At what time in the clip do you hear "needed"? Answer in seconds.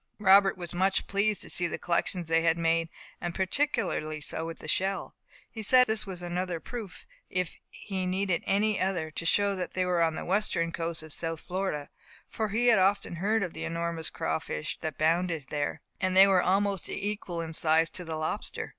8.07-8.43